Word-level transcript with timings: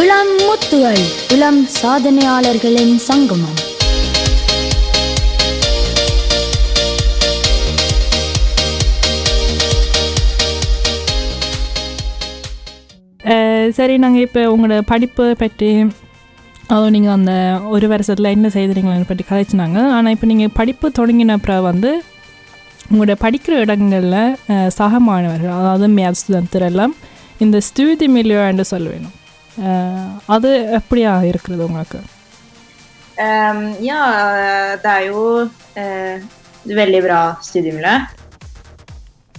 இளம் 0.00 0.32
முத்துகள் 0.46 1.02
இளம் 1.34 1.60
சாதனையாளர்களின் 1.80 2.94
சங்கமம். 3.06 3.58
சரி 13.78 13.94
நாங்கள் 14.02 14.24
இப்போ 14.26 14.42
உங்களோட 14.54 14.82
படிப்பு 14.92 15.24
பற்றி 15.42 15.70
அதுவும் 16.72 16.94
நீங்கள் 16.96 17.16
அந்த 17.16 17.32
ஒரு 17.74 17.86
வருஷத்தில் 17.92 18.32
என்ன 18.36 18.48
செய்துறீங்களன்னு 18.56 19.10
பற்றி 19.10 19.26
கதைச்சினாங்க. 19.32 19.78
ஆனால் 19.96 20.14
இப்போ 20.16 20.28
நீங்கள் 20.32 20.54
படிப்பு 20.60 20.88
தொடங்கின 20.98 21.36
அப்புறம் 21.38 21.68
வந்து 21.70 21.90
உங்களோட 22.90 23.16
படிக்கிற 23.26 23.54
இடங்களில் 23.66 24.22
சக 24.78 25.00
மாணவர்கள் 25.10 25.58
அதாவது 25.60 25.88
மேத்ஸ் 25.98 26.24
ஸ்டூடெண்ட் 26.24 26.66
எல்லாம் 26.72 26.94
இந்த 27.46 27.60
ஸ்டூதி 27.68 28.08
மில்லியோன்னு 28.16 28.66
சொல்ல 28.74 28.88
வேணும் 28.94 29.14
அது 30.26 30.80
எப்படியா 30.80 31.22
இருக்கிறது 31.22 31.64
உங்களுக்கு? 31.64 32.00
Ehm, 33.18 33.74
ja, 33.80 34.00
det 34.76 34.90
er 34.90 35.00
jo 35.06 35.48
eh, 35.74 36.20
veldig 36.66 37.02
bra 37.02 37.34
studiemiljø. 37.40 37.94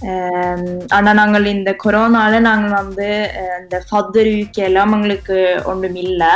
Um, 0.01 0.87
ஆனா 0.93 1.13
நாங்கள் 1.13 1.45
இந்த 1.45 1.75
கொரோனால 1.83 2.39
நாங்கள் 2.39 2.69
வந்து 2.69 3.31
eh, 3.41 3.61
இந்த 3.61 3.83
ஃபதருக்கு 3.89 4.63
எல்லாம் 4.63 4.91
எங்களுக்கு 4.91 5.61
ஒன்றும் 5.65 5.95
இல்லை 5.95 6.31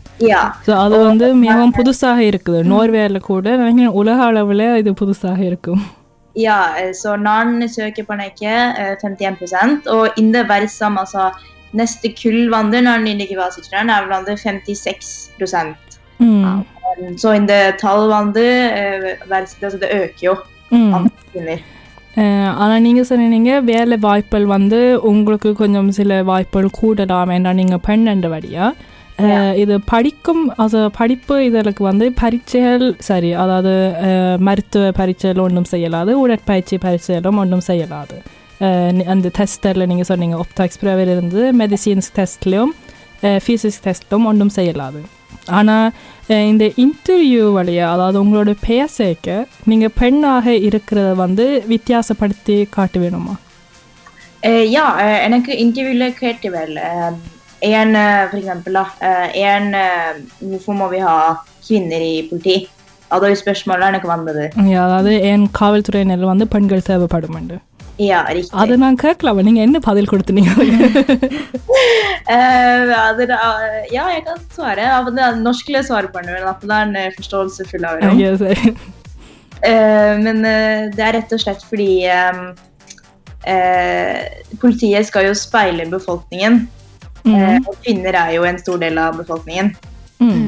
ஸோ 0.67 0.71
அது 0.71 0.99
வந்து 1.05 1.35
மிகவும் 1.35 1.73
புதுசாக 1.73 2.19
இருக்குது. 2.31 2.67
நோர்வேல 2.73 3.21
கூட 3.21 3.57
நினைக்கிறேன் 3.57 3.97
உலக 4.01 4.23
அளவில் 4.23 4.77
இது 4.77 4.95
புதுசாக 5.01 5.39
இருக்கும். 5.39 5.83
Ja, 6.35 6.59
eh, 6.79 6.93
så 7.03 7.17
நான் 7.17 7.69
på 8.07 8.15
Nike 8.15 8.47
eh, 8.47 8.97
51 9.03 9.37
procent 9.41 9.87
och 9.87 10.09
இந்த 10.15 10.43
வருஷம் 10.43 10.97
alltså 10.97 11.23
nästa 11.77 12.09
kull 12.23 12.49
வந்து 12.49 12.83
நான் 12.83 13.07
இன்னைக்கு 13.07 13.37
வாசிக்கிறேன். 13.37 13.89
அது 13.89 14.07
வந்து 14.07 14.37
56 14.45 15.31
procent. 15.39 15.81
ம் 16.17 16.65
Så 17.23 17.35
இந்த 17.35 17.77
tal 17.83 18.09
வந்து 18.09 18.47
det 19.81 20.19
ம் 20.69 20.95
antal 20.95 21.09
kvinnor. 21.35 21.59
அஹ் 22.17 22.55
ஆனா 22.55 22.79
நீங்க 22.79 23.03
சொன்னீங்க 23.03 23.61
வேலை 23.61 23.97
வாய்ப்புகள் 23.97 24.47
வந்து 24.47 25.03
உங்களுக்கு 25.03 25.53
கொஞ்சம் 25.53 25.91
சில 25.91 26.23
வாய்ப்புகள் 26.23 26.71
கூடலாம் 26.83 27.31
ஏன்னா 27.31 27.53
நீங்க 27.53 27.79
பெண்ணண்டபடியா 27.87 28.73
அஹ் 29.19 29.55
இது 29.55 29.81
படிக்கும் 29.81 30.55
அது 30.57 30.91
படிப்பு 30.91 31.45
இதற்கு 31.45 31.85
வந்து 31.85 32.13
பரீட்சைகள் 32.13 32.95
சரி 32.99 33.33
அதாவது 33.33 33.93
மருத்துவ 34.39 34.91
பரீட்சைகள் 34.91 35.43
ஒன்றும் 35.43 35.65
செய்யலாது 35.71 36.11
உடற்பயிற்சி 36.11 36.77
பரீட்சைகளும் 36.77 37.37
ஒன்றும் 37.37 37.61
செய்யலாது. 37.67 38.19
அந்த 39.07 39.31
டெஸ்டரில் 39.39 39.87
நீங்கள் 39.87 40.05
சொன்னீங்க 40.05 40.45
ப்ரவர் 40.83 41.03
இருந்து 41.03 41.53
மெடிசின்ஸ் 41.59 42.11
டெஸ்ட்லேயும் 42.17 42.73
ஃபிசிக்ஸ் 43.23 43.81
டெஸ்ட்லும் 43.85 44.25
ஒன்றும் 44.25 44.51
செய்யலாது 44.55 45.01
ஆனால் 45.47 45.93
இந்த 46.27 46.65
இன்டர்வியூ 46.65 47.45
வழியா 47.59 47.85
அதாவது 47.85 48.25
உங்களோட 48.25 48.55
பெயர் 48.67 48.89
சேர்க்க 48.89 49.47
நீங்கள் 49.65 49.95
பெண்ணாக 49.99 50.51
இருக்கிறத 50.51 51.15
வந்து 51.15 51.65
வித்தியாசப்படுத்தி 51.69 52.67
காட்ட 52.71 52.99
வேணுமா 52.99 53.37
eh, 54.43 55.21
எனக்கு 55.23 55.53
intervjuet 55.53 56.13
கேட்டு 56.19 56.51
väl. 56.51 56.79
En, 57.61 57.93
for 58.31 58.39
eksempel, 58.39 58.73
da. 58.73 58.85
En, 59.33 59.75
hvorfor 60.41 60.75
må 60.75 60.89
vi 60.89 60.99
ha 60.99 61.37
kvinner 61.69 62.01
i 62.01 62.23
politi? 62.23 62.69
Ja, 63.11 63.19
da 63.19 63.27
er 63.27 63.29
jo 63.29 63.35
spørsmålet 63.35 63.87
எனக்கு 63.87 64.09
வந்தது. 64.09 64.51
Ja, 64.57 64.83
அதாவது 64.83 65.23
என் 65.23 65.51
காவல்துறையினர் 65.51 66.25
வந்து 66.25 66.49
பெண்கள் 66.49 66.87
தேவைப்படுமெண்டு 66.89 67.59
Ja, 68.00 68.20
riktig. 68.36 68.56
அதை 68.62 68.76
நான் 68.84 68.98
கேட்கலாமா 69.04 69.42
நீங்கள் 69.48 69.66
என்ன 69.68 69.78
பதில் 69.90 70.12
கொடுத்தீங்க 70.12 70.52
Eh, 72.36 72.92
அது, 73.08 73.24
eh, 73.24 73.82
ja, 73.96 74.04
jeg 74.16 74.22
kan 74.28 74.38
svare. 74.56 74.84
Ja, 74.92 75.02
men 75.06 75.16
det 75.18 75.24
er 75.24 75.36
norskle 75.48 75.82
svar 75.84 76.06
på 76.14 76.22
det, 76.26 76.32
men 76.36 76.48
at 76.52 76.62
det 76.62 76.76
er 76.78 76.86
en 76.88 76.96
eh, 77.02 77.12
forståelsefull 77.18 77.86
av 77.90 78.00
det. 78.02 78.10
Ja, 78.24 78.32
சரி. 78.44 78.72
Eh, 79.70 80.14
men 80.26 80.38
eh, 80.46 80.82
det 80.96 81.04
er 81.08 81.14
rett 81.18 81.36
og 81.36 81.42
slett 81.44 81.64
fordi 81.70 81.92
eh, 82.16 82.40
eh, 83.54 84.18
politiet 84.64 85.06
skal 85.12 85.28
jo 85.30 85.36
speile 85.38 85.86
befolkningen. 85.96 86.54
Eh, 87.26 87.58
og 87.68 87.76
kvinner 87.86 88.18
er 88.24 88.32
jo 88.38 88.44
en 88.50 88.60
stor 88.64 88.78
del 88.86 88.98
av 89.06 89.18
befolkningen. 89.22 89.70
ம் 90.20 90.46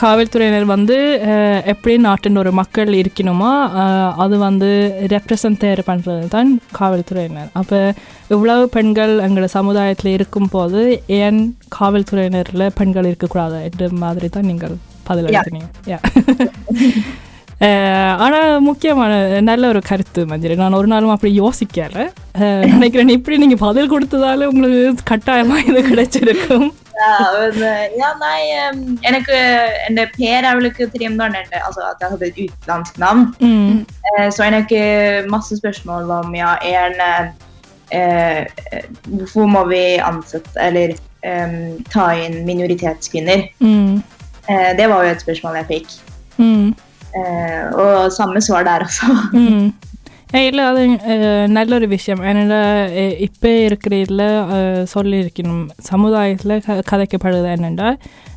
காவல்துறையினர் 0.00 0.66
வந்து 0.72 0.96
எப்படி 1.72 1.94
நாட்டின் 2.06 2.40
ஒரு 2.42 2.52
மக்கள் 2.52 2.90
இருக்கணுமோ 2.94 3.50
அது 4.16 4.36
வந்து 4.38 4.70
ரெப்ரசன்டேட் 5.14 5.82
பண்ணுறது 5.88 6.24
தான் 6.28 6.50
காவல்துறையினர். 6.78 7.50
அப்போ 7.54 7.78
இவ்வளவு 8.30 8.64
பெண்கள் 8.68 9.12
எங்களோட 9.20 9.48
சமுதாயத்தில் 9.56 10.14
இருக்கும்போது 10.14 10.80
ஏன் 11.20 11.40
காவல்துறையினரில் 11.78 12.72
பெண்கள் 12.74 13.08
இருக்கக்கூடாது? 13.10 13.58
என்ற 13.68 13.88
மாதிரி 14.04 14.28
தான் 14.30 14.50
நீங்கள் 14.50 14.76
பதில் 15.08 15.28
Yeah. 15.28 15.40
அளித்தீங்க 15.40 15.68
Yeah. 15.86 16.02
அஹ், 17.60 18.14
ஆனா 18.24 18.38
முக்கியமான 18.66 19.12
நல்ல 19.42 19.68
ஒரு 19.68 19.80
கருத்து 19.82 20.22
மஞ்சரி. 20.30 20.54
நான் 20.56 20.76
ஒரு 20.78 20.86
நாளும் 20.86 21.12
அப்படி 21.14 21.30
யோசிக்கல. 21.40 22.00
நினைக்கிறேன் 22.72 23.14
இப்படி 23.14 23.36
நீங்க 23.38 23.56
பதில் 23.62 23.92
கொடுத்ததால 23.92 24.48
உங்களுக்கு 24.50 24.80
கட்டாயமா 25.10 25.56
இது 25.68 25.80
கிடைச்சிருக்கும். 25.88 26.66
Ja, 26.96 27.16
men 27.32 27.62
eh, 27.62 27.88
Ja, 27.98 28.12
nei 28.20 28.40
en, 28.56 28.98
en 29.04 29.98
Per 30.16 30.46
er 30.46 30.56
vel 30.56 30.70
ikke 30.70 30.88
trimdalen, 30.94 31.48
altså 31.60 31.84
at 31.90 32.00
jeg 32.00 32.12
hadde 32.14 32.30
et 32.30 32.38
utenlandsk 32.46 32.98
navn. 33.02 33.26
Mm. 33.40 33.84
Eh, 33.84 34.28
så 34.32 34.46
en 34.46 34.56
har 34.56 34.64
ikke 34.64 35.28
masse 35.30 35.58
spørsmål 35.58 36.10
om 36.20 36.34
ja, 36.36 36.56
en 36.64 37.00
eh, 37.08 37.28
eh 37.92 38.46
Hvorfor 39.06 39.46
må 39.46 39.64
vi 39.68 39.98
ansette 40.02 40.60
eller 40.60 40.96
eh, 41.22 41.58
ta 41.92 42.10
inn 42.16 42.44
minoritetskvinner? 42.48 43.48
Mm. 43.60 44.02
Eh, 44.48 44.72
det 44.78 44.88
var 44.88 45.04
jo 45.04 45.12
et 45.12 45.24
spørsmål 45.24 45.62
jeg 45.62 45.72
fikk. 45.74 45.96
Mm. 46.36 46.74
og 47.80 48.12
samme 48.12 48.40
svar 48.44 48.62
der 48.62 48.82
også. 48.84 49.06
Mm. 49.32 49.72
இல்லை 50.48 50.62
அது 50.70 50.82
நல்ல 51.56 51.70
ஒரு 51.78 51.86
விஷயம். 51.94 52.22
ஏன்னா 52.30 52.60
இப்போ 53.26 53.50
இருக்கிற 53.68 53.92
இதில் 54.04 54.24
சொல்லியிருக்கணும். 54.94 55.64
சமுதாயத்தில் 55.90 56.54
க 56.66 56.78
கதைக்கப்படுது 56.90 57.48
என்னென்னா 57.56 57.88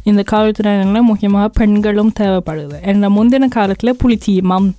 இந்த 0.09 0.21
காவல்துறையில 0.31 1.01
முக்கியமாக 1.09 1.49
பெண்களும் 1.59 2.13
தேவைப்படுது. 2.21 2.77
ஏன்னா 2.91 3.09
முந்தின 3.17 3.49
காலத்தில் 3.57 3.99
புலித்தீமம் 4.03 4.69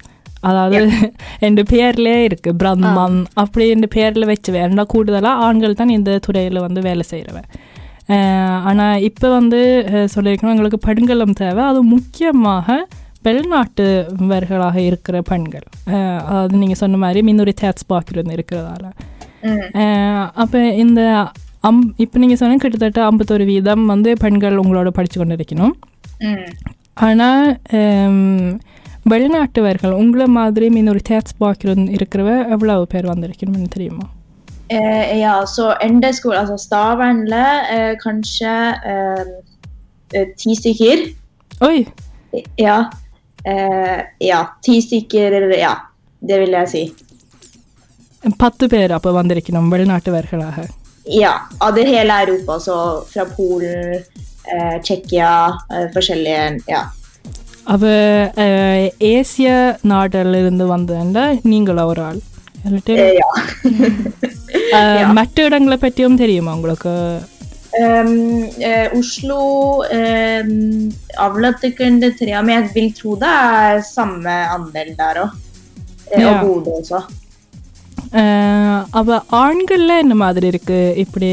அதாவது 0.49 0.79
என் 1.47 1.57
பேர்லேயே 1.73 2.21
இருக்குது 2.29 2.59
பிரம்மம் 2.61 3.19
அப்படி 3.43 3.65
என் 3.73 3.83
பேரில் 3.97 4.31
வச்சு 4.31 4.53
ஏன்னா 4.67 4.85
கூடுதலாக 4.93 5.43
ஆண்கள் 5.47 5.77
தான் 5.81 5.93
இந்த 5.97 6.13
துறையில் 6.27 6.65
வந்து 6.67 6.81
வேலை 6.87 7.05
செய்கிறவன் 7.11 7.49
ஆனால் 8.69 9.03
இப்போ 9.09 9.27
வந்து 9.39 9.61
சொல்லியிருக்கணும் 10.15 10.55
எங்களுக்கு 10.55 10.81
பெண்களும் 10.87 11.37
தேவை. 11.43 11.63
அது 11.73 11.81
முக்கியமாக 11.95 12.79
வெளிநாட்டுவர்களாக 13.26 14.76
இருக்கிற 14.82 15.22
பெண்கள் 15.22 15.66
அஹ், 15.88 16.22
அதாவது 16.22 16.58
நீங்கள் 16.58 16.76
சொன்ன 16.76 16.98
மாதிரி 16.98 17.22
மின்னொரு 17.22 17.54
தேட்ஸ் 17.62 17.92
பார்க்குறது 17.94 18.32
இருக்கிறதால 18.32 18.86
Mm. 19.44 19.66
அப்போ 20.36 20.60
இந்த 20.76 21.02
அம் 21.62 21.82
இப்போ 21.98 22.20
நீங்கள் 22.20 22.38
சொன்ன 22.38 22.58
கிட்டத்தட்ட 22.58 23.06
ஐம்பத்தொரு 23.06 23.46
வீதம் 23.46 23.86
வந்து 23.86 24.14
பெண்கள் 24.18 24.58
உங்களோட 24.58 24.88
படித்து 24.90 25.18
கொண்டு 25.18 25.36
இருக்கணும் 25.36 25.74
Mm. 26.22 26.46
ஆனால் 27.00 27.44
வெளிநாட்டவர்கள் 29.06 29.94
உங்களை 29.94 30.26
மாதிரி 30.36 30.66
இன்னொரு 30.74 31.00
தேட்ஸ் 31.10 31.36
bakgrund 31.40 31.90
இருக்கிறவ 31.90 32.30
எவ்வளவு 32.50 32.88
பேர் 32.88 33.12
வந்திருக்கணும்னு 33.14 33.74
தெரியுமா 33.78 34.08
Eh, 34.70 34.84
ja, 35.20 35.34
så 35.48 35.64
enda 35.80 36.10
skole, 36.12 36.38
altså 36.38 36.56
Stavernle, 36.58 37.42
eh, 37.72 37.92
kanskje 38.04 38.54
eh, 38.92 39.26
eh, 40.12 40.28
ti 40.36 40.56
stykker. 40.56 40.98
Oj, 41.62 41.76
Ja. 42.58 42.78
Eh, 43.46 43.98
ja, 44.22 44.38
ti 44.62 44.82
stykker, 44.82 45.34
ja. 45.58 45.74
Det 46.22 46.40
vil 46.40 46.54
jeg 46.54 46.68
si. 46.70 46.84
பத்து 48.40 48.66
பேர் 48.68 48.92
அப்போ 48.92 49.10
வந்திருக்கணும் 49.14 49.72
வெளிநாட்டவர்களாக 49.72 50.58
Ja, 51.16 51.32
av 51.60 51.76
det 51.76 51.84
hele 51.88 52.14
Europa, 52.22 52.54
så 52.60 52.76
fra 53.12 53.26
Polen, 53.36 53.90
eh, 54.48 54.78
Tsjekkia, 54.80 55.28
eh, 55.72 55.86
forskjellige, 55.94 56.40
ja. 56.68 56.82
அவ 57.66 57.84
அஹ், 58.44 58.82
ஏசிய 59.12 59.50
நாடுல 59.84 60.40
இருந்து 60.40 60.66
வந்ததுண்டா 60.68 61.24
நீங்களா 61.44 61.86
ஒரு 61.86 62.02
ஆள் 62.02 62.20
இல்லாட்டி, 62.66 62.96
Eh, 62.98 63.14
ja. 63.16 63.30
அஹ், 64.76 65.06
மற்ற 65.14 65.46
இடங்களை 65.46 65.78
பற்றியும் 65.78 66.18
தெரியுமா 66.18 66.54
உங்களுக்கு 66.54 66.94
Um, 66.96 67.39
eh, 67.74 68.88
Oslo 68.94 69.40
um, 69.92 70.52
Avlattekende 71.18 72.10
tre, 72.20 72.42
men 72.42 72.56
jeg 72.58 72.72
vil 72.76 72.90
tro 72.94 73.16
det 73.16 73.34
er 73.56 73.82
samme 73.90 74.36
andel 74.56 74.96
der 74.98 75.22
òg. 75.24 75.32
Eh, 76.08 76.22
Ja. 76.22 76.32
Og 76.32 76.46
Bodø 76.46 76.72
også. 76.80 77.00
அஹ், 78.14 78.82
அவ 78.92 79.08
ஆண்கள்ல 79.38 79.92
என்ன 80.00 80.16
மாதிரி 80.16 80.48
இருக்கு 80.48 80.78
இப்படி 81.04 81.30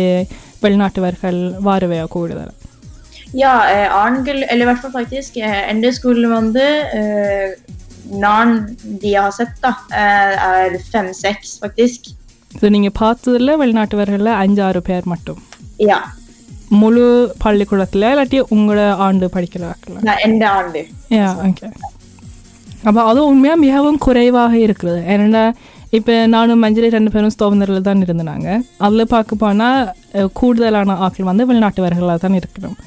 வெளிநாட்டவர்கள் 0.65 1.41
வாரவையா 1.67 2.07
கூடுதல் 2.09 2.53
Ja, 3.35 3.53
eh, 3.75 3.87
Arngel, 3.99 4.39
eller 4.45 4.65
i 4.65 4.69
hvert 4.69 4.81
fall 4.81 4.93
faktisk 4.93 5.37
eh, 5.41 5.61
Ende 5.71 5.91
skolen 5.93 6.31
வந்து 6.33 6.65
eh, 6.99 7.47
Nan 8.17 8.49
de 9.03 9.13
har 9.15 9.31
sett, 9.33 9.55
da, 9.63 9.71
eh, 9.93 10.33
er 10.51 10.71
fem-seks, 10.93 11.51
faktisk. 11.63 12.01
So 12.61 12.69
நீங்கள் 12.69 12.97
பார்த்ததுல 12.99 13.55
வெளிநாட்டவர்களில் 13.57 14.39
அஞ்சு 14.43 14.63
ஆறு 14.63 14.83
பேர் 14.83 15.07
மட்டும் 15.13 15.41
Ja. 15.91 15.99
முழு 16.70 17.34
பள்ளிக்கூடத்தில் 17.38 18.06
இல்லாட்டி 18.12 18.40
உங்களோட 18.56 18.90
ஆண்டு 18.98 19.30
Nei, 20.08 20.16
enda 20.28 20.48
Arnby. 20.58 20.84
Yeah 21.10 21.30
okay 21.48 21.68
அப்போ 22.84 23.04
அது 23.04 23.20
உண்மையாக 23.26 23.60
மிகவும் 23.60 23.98
குறைவாக 23.98 24.54
இருக்கிறது. 24.58 25.00
ஏன்னா 25.14 25.44
இப்போ 25.92 26.28
நானும் 26.28 26.62
மஞ்சளி 26.64 26.90
ரெண்டு 26.96 27.12
பேரும் 27.12 27.34
ஸ்தோவந்தரில் 27.36 27.82
தான் 27.82 28.02
இருந்தாங்க 28.02 28.48
அதில் 28.78 29.12
பார்க்க 29.14 29.36
போனால் 29.36 29.88
கூடுதலான 30.34 30.96
ஆட்கள் 31.06 31.30
வந்து 31.32 31.46
வெளிநாட்டவர்களாக 31.46 32.18
தான் 32.18 32.34
இருக்கணும் 32.34 32.78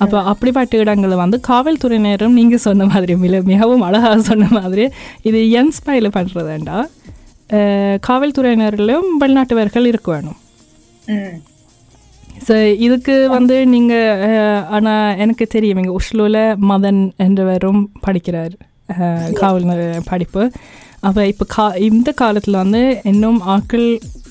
அப்போ 0.00 0.18
அப்படிப்பட்ட 0.32 0.76
இடங்களில் 0.76 1.22
வந்து 1.22 1.40
காவல்துறையினரும் 1.48 2.32
நீங்கள் 2.32 2.62
சொன்ன 2.66 2.84
மாதிரி 2.84 3.14
மிக 3.14 3.40
மிகவும் 3.42 3.82
அழகாக 3.88 4.20
சொன்ன 4.22 4.46
மாதிரி 4.58 4.88
இது 5.22 5.40
என்ஸ்பைல 5.60 6.10
பண்ணுறதுண்டா 6.16 6.78
காவல்துறையினரிலும் 8.08 9.08
வெளிநாட்டவர்கள் 9.22 9.86
இருக்க 9.86 10.10
வேணும். 10.12 10.38
ஸோ 12.48 12.54
இதுக்கு 12.78 13.14
வந்து 13.28 13.56
நீங்கள் 13.66 14.20
ஆனால் 14.68 15.16
எனக்கு 15.16 15.46
தெரியும் 15.46 15.80
எங்கள் 15.82 15.98
உஷ்லூவில் 15.98 16.40
மதன் 16.70 17.02
என்றவரும் 17.18 17.82
படிக்கிறார் 18.00 18.54
காவல் 19.32 19.66
படிப்பு 20.04 20.42
அப்போ 21.00 21.26
இப்போ 21.26 21.44
கா 21.48 21.64
இந்த 21.88 22.10
காலத்தில் 22.12 22.54
வந்து 22.54 22.80
இன்னும் 23.04 23.40
ஆட்கள் 23.46 23.86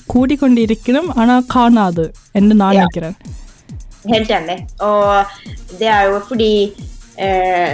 கூடிக்கொண்டு 0.06 0.60
இருக்கணும் 0.66 1.10
ஆனால் 1.16 1.46
காணாது 1.46 2.06
என்று 2.32 2.54
நான். 2.54 2.76
நினைக்கிறேன் 2.76 3.16
Helt 4.04 4.30
enig. 4.30 4.58
Og 4.80 5.24
det 5.78 5.88
er 5.88 6.04
jo 6.04 6.18
fordi 6.28 6.52
eh, 7.18 7.72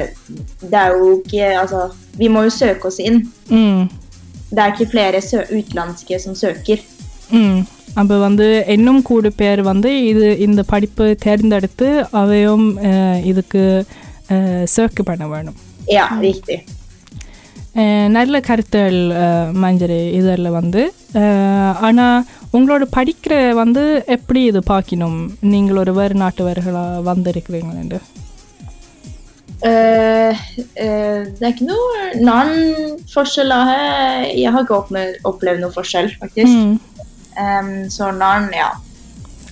Det 0.62 0.78
er 0.80 0.88
jo 0.92 1.04
ikke 1.16 1.44
Altså, 1.60 1.80
vi 2.14 2.28
må 2.28 2.42
jo 2.42 2.50
søke 2.52 2.84
oss 2.84 2.98
inn. 3.00 3.18
ம் 3.50 3.82
Det 4.50 4.60
er 4.62 4.72
ikke 4.72 4.86
flere 4.86 5.20
utenlandske 5.50 6.18
som 6.18 6.34
søker. 6.36 6.78
ம் 7.32 7.60
அப்போ 7.96 8.16
வந்து 8.18 8.64
இன்னும் 8.68 9.02
கூடு 9.02 9.32
பேர் 9.32 9.62
வந்து 9.62 10.04
இது 10.04 10.38
இந்த 10.38 10.62
படிப்பு 10.62 11.16
தேர்ந்தெடுத்து 11.20 11.88
அவையும் 12.12 12.66
இதுக்கு 13.24 13.62
சர்க்கு 14.76 15.02
பண்ண 15.04 15.28
வேணும். 15.28 15.58
நல்ல 18.08 18.40
கருத்துகள் 18.40 19.00
மஞ்சரி 19.56 20.10
இதில் 20.10 20.50
வந்து 20.50 20.82
ஆனால் 21.80 22.24
உங்களோட 22.52 22.84
படிக்கிற 22.96 23.54
வந்து 23.54 23.82
எப்படி 24.06 24.44
இது 24.44 24.62
பார்க்கணும் 24.62 25.18
நீங்கள் 25.40 25.76
ஒரு 25.76 25.92
வேறு 25.92 26.14
நாட்டவர்களாக 26.18 27.02
வந்திருக்கிறீங்களேண்டு 27.04 28.00
Eh, 29.60 30.32
eh, 30.76 31.18
det 31.38 31.46
er 31.46 31.52
ikke 31.52 31.66
noe 31.66 31.84
annen 32.30 32.64
forskjell 33.14 33.52
Jeg 34.34 34.50
har 34.52 34.62
ikke 34.62 34.74
opplevd, 34.74 35.14
opplevd 35.24 35.58
noe 35.58 35.70
forskjell, 35.70 36.08
faktisk. 36.18 36.52
ம். 36.56 36.74
Så 37.88 38.04
annen, 38.08 38.52
ja. 38.52 38.68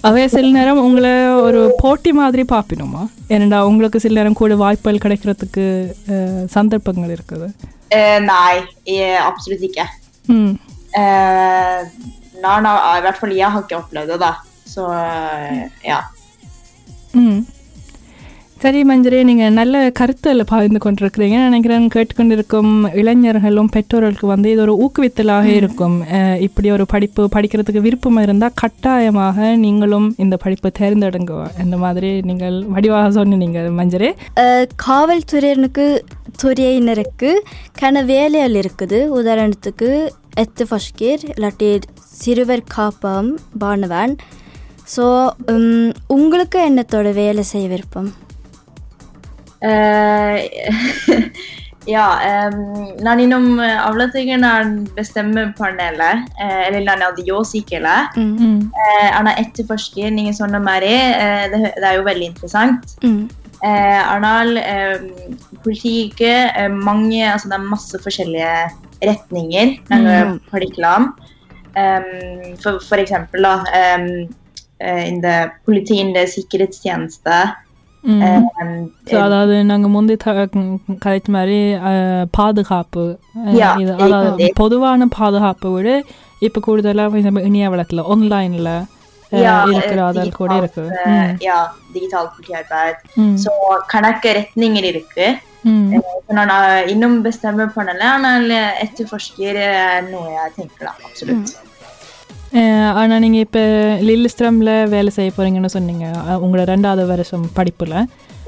அவே 0.02 0.26
சில 0.26 0.48
நேரம் 0.50 0.78
உங்களை 0.78 1.10
ஒரு 1.28 1.72
போட்டி 1.76 2.12
மாதிரி 2.12 2.42
பார்ப்பினுமா 2.52 3.02
ஏனண்டா 3.28 3.60
உங்களுக்கு 3.60 4.00
சில 4.00 4.14
நேரம் 4.14 4.32
கூட 4.32 4.56
வாய்ப்புகள் 4.56 5.02
கிடைக்கிறதுக்கு 5.04 5.64
சந்தர்ப்பங்கள் 6.46 7.14
இருக்குது 7.16 7.48
Eh, 7.90 8.18
nei, 8.20 8.54
eh, 8.86 9.16
absolutt 9.28 9.64
ikke. 9.68 9.84
ம் 10.26 10.52
Eh, 10.96 11.78
Narn 12.42 12.64
har, 12.64 12.98
I 12.98 13.00
hvert 13.00 13.18
fall 13.18 13.32
jeg 13.32 13.50
har 13.50 13.62
ikke 13.62 13.76
opplevd 13.76 14.06
det, 14.06 14.18
da. 14.20 14.32
Så 14.74 14.82
eh, 14.92 15.62
ja. 15.84 16.00
ம் 17.12 17.40
சரி 18.64 18.82
மஞ்சரி 18.88 19.18
நீங்கள் 19.28 19.56
நல்ல 19.58 19.80
கருத்தில் 19.98 20.42
பகிர்ந்து 20.50 20.80
கொண்டிருக்கிறீங்க. 20.84 21.38
நினைக்கிறேன் 21.46 21.88
கேட்டுக்கொண்டிருக்கும் 21.94 22.70
இளைஞர்களும் 23.00 23.68
பெற்றோர்களுக்கு 23.74 24.26
வந்து 24.30 24.48
இது 24.52 24.62
ஒரு 24.64 24.74
ஊக்குவித்தலாக 24.84 25.48
இருக்கும். 25.56 25.96
இப்படி 26.46 26.68
ஒரு 26.76 26.84
படிப்பு 26.92 27.24
படிக்கிறதுக்கு 27.34 27.82
விருப்பம் 27.86 28.20
இருந்தால் 28.22 28.56
கட்டாயமாக 28.62 29.50
நீங்களும் 29.64 30.06
இந்த 30.24 30.38
படிப்பை 30.44 30.70
தேர்ந்தெடுங்க 30.80 31.42
இந்த 31.64 31.78
மாதிரி 31.84 32.12
நீங்கள் 32.30 32.56
வடிவாக 32.76 33.10
சொன்னீங்க 33.18 33.66
மஞ்சரி. 33.80 34.10
காவல்துறையினருக்கு 34.86 35.86
துறையினருக்கு 36.44 37.32
கன 37.82 38.04
வேலைகள் 38.14 38.58
இருக்குது. 38.62 39.00
உதாரணத்துக்கு 39.20 39.92
எத்து 40.44 40.66
ஃபஷ்கீர் 40.72 41.24
இல்லாட்டி 41.34 41.70
சிறுவர் 42.22 42.66
காப்பம் 42.78 43.30
பானவன். 43.64 44.16
ஸோ 44.96 45.04
உங்களுக்கு 46.18 46.58
என்னத்தோட 46.70 47.08
வேலை 47.22 47.42
செய்ய 47.54 47.66
விருப்பம்? 47.72 48.10
Eh, 49.64 50.44
ja 51.94 52.06
Når 53.04 53.22
innom 53.24 53.46
avlatingen 53.60 54.44
avlatningene 54.44 54.90
bestemmepanelet, 54.96 56.28
eh, 56.40 56.60
eller 56.68 56.84
landet 56.84 57.08
av 57.08 57.16
diosykele, 57.18 57.96
mm 58.16 58.34
eh, 58.34 58.42
-hmm. 58.42 58.60
Arna 59.12 59.36
etterforsker 59.36 60.10
noe 60.10 60.32
sånt 60.32 60.60
mer 60.64 60.80
det, 60.80 61.72
er 61.82 61.96
jo 61.96 62.04
veldig 62.04 62.26
interessant. 62.26 62.96
Mm. 63.02 63.28
Arnal, 63.64 64.58
politiet, 65.64 66.68
mange 66.70 67.32
Altså 67.32 67.48
det 67.48 67.54
er 67.54 67.70
masse 67.70 67.98
forskjellige 67.98 68.70
retninger. 69.02 69.78
Mm. 69.90 70.40
Um, 71.76 72.56
for, 72.62 72.78
for 72.88 72.96
eksempel, 72.96 73.42
da 73.42 73.64
um, 73.98 74.28
in 74.80 75.22
the, 75.22 75.50
Politiet 75.64 75.98
in 75.98 76.14
det 76.14 76.28
sikkerhetstjeneste. 76.28 77.54
அதாவது 79.20 79.64
நாங்கள் 79.64 79.90
முந்தி 79.90 80.16
கதைச்ச 81.04 81.28
மாதிரி 81.28 81.58
பாதுகாப்பு 82.30 83.04
அதாவது. 83.98 84.48
பொதுவான 84.54 85.06
பாதுகாப்பை 85.18 85.70
விட 85.70 85.88
இப்போ 86.38 86.60
கூடுதலாக 86.60 87.18
இணைய 87.42 87.70
வழக்கில் 87.70 88.08
ஆன்லைனில் 88.08 88.74
Ja, 89.32 89.52
இருக்கிற 89.68 90.04
அதல் 90.04 90.32
கூட 90.32 90.56
இருக்கு 90.56 90.82
கணக்கு 93.86 94.28
retninger 94.32 94.84
இருக்கு 94.84 95.26
நான் 96.30 96.52
இன்னும் 96.86 97.24
bestemmer 97.24 97.66
பண்ணல 97.76 98.02
ஆனால் 98.14 98.50
er 98.50 100.02
noe 100.10 100.26
jeg 100.36 100.50
tenker 100.56 100.84
da, 100.84 100.92
absolutt. 101.08 101.48
ஆனால் 102.95 103.19
நீங்கள் 103.19 103.39
இப்போ 103.39 103.61
லில்லிஸ்ட்ரமில் 104.01 104.71
வேலை 104.87 105.11
செய்ய 105.11 105.31
போகிறீங்கன்னு 105.31 105.67
சொன்னீங்க 105.69 106.05
அஹ், 106.21 106.39
உங்களோட 106.39 106.65
ரெண்டாவது 106.73 107.05
வருஷம் 107.07 107.47
படிப்பில் 107.53 107.97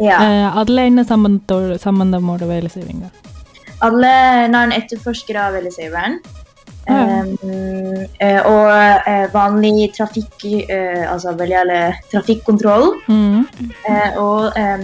Ja. 0.01 0.15
அதில் 0.53 0.79
என்ன 0.81 1.01
சம்பந்தத்தோட 1.03 1.73
சம்பந்தமோட 1.83 2.45
வேலை 2.47 2.69
செய்வீங்க 2.73 3.05
Alle 3.81 4.13
நான் 4.47 4.71
etterforsker 4.71 5.35
av 5.37 5.53
velesøveren. 5.53 6.13
Ja. 6.87 6.97
Um, 7.03 7.29
eh, 8.19 8.41
og 8.45 8.67
eh, 9.05 9.25
vanlig 9.33 9.71
trafikk, 9.91 10.35
eh, 10.69 11.03
altså 11.13 11.29
veldig 11.35 11.57
alle 11.57 11.79
trafikkontroll. 12.11 12.85
ம் 13.09 13.41
Eh, 13.91 14.09
og 14.19 14.41
em, 14.57 14.83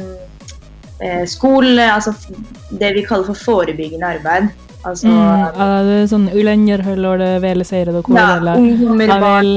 eh, 0.99 1.25
skole, 1.27 1.85
altså 1.89 2.11
f- 2.13 2.39
det 2.79 2.91
vi 2.93 3.03
kaller 3.03 3.25
for 3.25 3.39
forebyggende 3.45 4.07
arbeid. 4.07 4.45
Altså, 4.82 5.06
mm, 5.06 5.60
er 5.62 5.84
sånn 5.86 5.86
det 5.86 5.98
sånn 6.10 6.24
det, 7.22 7.32
velseire 7.44 7.94
og 7.94 8.08
kolere? 8.08 8.56
Ja, 8.58 9.18
vel, 9.22 9.52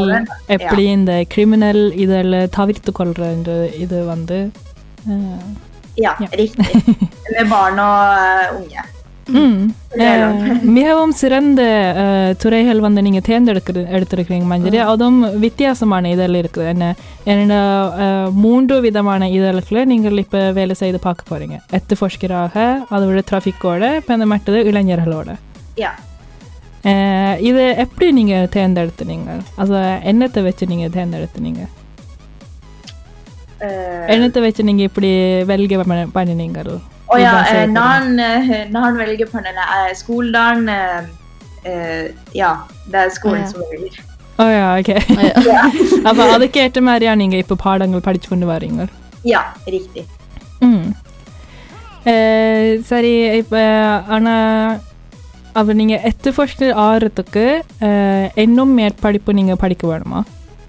eppli 0.53 0.85
ja. 0.85 0.97
det 1.07 1.19
kriminell 1.33 1.87
i 1.93 2.05
det 2.09 2.43
tavirtekolere 2.53 3.31
i 3.73 3.87
det 3.89 4.03
vandet? 4.05 4.59
Eh, 5.05 5.47
ja, 5.95 6.13
ja, 6.21 6.29
riktig. 6.37 6.83
Med 7.33 7.49
barn 7.49 7.81
og 7.81 7.97
uh, 8.19 8.59
unge. 8.59 8.85
மிகவும் 10.75 11.13
சிறந்த 11.19 11.61
துறைகள் 12.39 12.79
வந்து 12.79 13.01
நீங்க 13.01 13.21
தேர்ந்தெடுக்கிற 13.21 13.83
எடுத்திருக்கிறீங்க 13.91 14.47
மஞ்சரி 14.47 14.79
அதுவும் 14.85 15.19
வித்தியாசமான 15.39 16.09
இதழ் 16.09 16.37
இருக்குது 16.41 16.69
என்ன 16.73 16.87
என்னோட 17.25 17.55
மூன்று 18.37 18.75
விதமான 18.81 19.29
இதழ்களை 19.31 19.83
நீங்கள் 19.85 20.17
இப்போ 20.17 20.41
வேலை 20.51 20.75
செய்து 20.75 20.99
பார்க்க 20.99 21.31
போறீங்க 21.31 21.57
எத்து 21.71 21.95
ஃபொஷ்கராக 21.95 22.65
அதோட 22.91 23.21
ட்ராஃபிக்கோட 23.29 23.89
இப்போ 23.95 24.13
அந்த 24.13 24.27
மற்றது 24.33 24.61
இளைஞர்களோட 24.71 25.29
இது 27.43 27.61
எப்படி 27.83 28.07
நீங்க 28.11 28.35
தேர்ந்தெடுத்துனீங்க 28.53 29.29
அது 29.57 29.77
என்னத்தை 30.09 30.41
வச்சு 30.43 30.65
நீங்க 30.65 30.87
தேர்ந்தெடுத்துனீங்க 30.89 31.63
என்னத்தை 34.07 34.39
வச்சு 34.41 34.63
நீங்க 34.63 34.83
இப்படி 34.83 35.09
வெல்க 35.45 35.75
பண்ண- 35.81 36.09
och 37.07 37.19
ja, 37.19 37.31
நான் 37.73 38.07
நான் 38.71 38.93
ja, 42.33 42.49
det 42.85 42.97
är 42.99 43.09
skolan 43.11 43.47
som 43.47 43.61
jag 43.63 43.71
väljer. 43.73 43.93
Oh 44.39 44.45
okay 44.71 44.95
அப்போ 46.07 46.23
அதுக்கேற்ற 46.33 46.79
மாதிரியா 46.81 47.11
நீங்க 47.15 47.35
இப்போ 47.37 47.55
பாடங்கள் 47.61 48.05
படிச்சு 48.07 48.27
கொண்டு 48.29 48.47
வரீங்க 48.49 48.81
Ja, 49.25 49.41
riktigt. 49.67 50.09
ம் 50.61 50.83
அஹ், 52.05 52.73
சரி 52.89 53.11
இப்போ 53.37 53.61
ஆனால் 54.09 54.73
அப்போ 55.55 55.73
நீங்கள் 55.73 56.03
எத்து 56.09 56.29
ஃபர்ஸ்ட் 56.35 56.63
ஆறுறதுக்கு 56.85 57.45
அஹ், 57.87 58.27
இன்னும் 58.43 58.73
மேற்படிப்பு 58.79 59.33
நீங்கள் 59.33 59.61
படிக்க 59.63 59.85
வேணுமா 59.87 60.21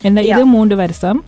என்ன 0.03 0.25
இது 0.31 0.43
மூன்று 0.55 0.77
வருஷம் 0.77 1.21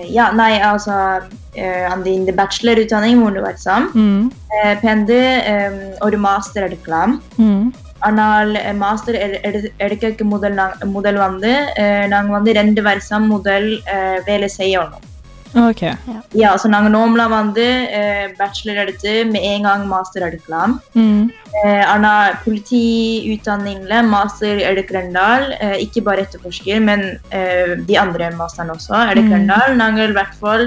Uh, 0.00 0.02
ja, 0.08 0.32
nej, 0.32 0.54
alltså 0.60 0.92
uh, 0.92 1.84
அந்த 1.92 2.06
இந்த 2.10 2.32
bachelorutbildning 2.32 3.18
மூணு 3.24 3.40
வருஷம் 3.40 3.84
ம் 3.94 4.22
uh, 4.56 4.74
பெந்து 4.84 5.18
um, 5.54 5.76
ஒரு 5.98 6.18
மாஸ்டர் 6.18 6.66
எடுக்கலாம் 6.68 7.12
ம் 7.36 7.66
ஆனால் 7.98 8.52
மாஸ்டர் 8.76 9.18
எடுக்க 9.76 10.24
முதல் 10.24 10.52
நாங்க 10.52 10.86
முதல் 10.96 11.16
வந்து 11.16 11.52
uh, 11.76 12.04
நாங்க 12.06 12.32
வந்து 12.32 12.52
ரெண்டு 12.52 12.82
வருஷம் 12.82 13.26
முதல் 13.26 13.68
uh, 13.94 14.16
வேலை 14.24 14.48
செய்யணும் 14.56 15.04
ஓகே 15.66 15.90
யா 16.40 16.48
ஸோ 16.62 16.66
நாங்க 16.72 16.88
நார்மலா 16.96 17.26
வந்து 17.32 17.66
பேச்சுலர் 18.38 18.80
எடுத்து 18.82 19.12
med 19.32 19.42
en 19.52 19.62
gång 19.66 19.84
மாஸ்டர் 19.94 20.26
எடுக்கலாம் 20.28 20.74
ம் 21.02 21.24
Eh, 21.58 21.82
ஆனா 21.92 22.10
politiutdanningle 22.44 23.98
master 24.14 24.50
எடுக்கிறண்டால் 24.70 25.44
uh, 25.64 25.76
ikke 25.84 26.00
bare 26.08 26.24
etterforsker, 26.24 26.76
men 26.88 27.00
uh, 27.38 27.70
de 27.88 27.94
andre 28.02 28.26
masterne 28.40 28.74
også 28.76 28.96
எடுக்கிறண்டால் 29.12 29.72
நாங்கள் 29.82 30.10
i 30.12 30.16
hvert 30.18 30.34
fall 30.42 30.62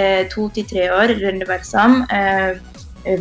uh, 0.00 0.22
to 0.32 0.42
til 0.56 0.66
tre 0.72 0.84
år, 0.98 1.08
ரெண்டு 1.28 1.46
வருஷம் 1.52 1.94
uh, 2.18 2.50